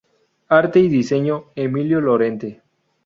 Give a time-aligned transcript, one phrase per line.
[0.47, 2.63] Arte y diseño: Emilio Lorente.